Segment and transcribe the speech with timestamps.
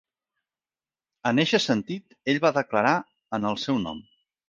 [1.33, 2.99] En eixe sentit, ell va declarar
[3.41, 4.07] en el seu nom.